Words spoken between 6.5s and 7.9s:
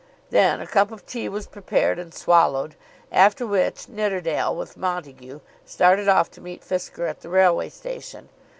Fisker at the railway